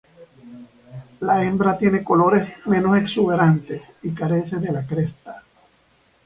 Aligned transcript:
La 1.19 1.43
hembra 1.43 1.77
tiene 1.77 2.03
colores 2.03 2.55
menos 2.65 2.97
exuberantes 2.97 3.91
y 4.01 4.09
carece 4.09 4.57
de 4.57 4.71
la 4.71 4.83
cresta. 4.83 5.43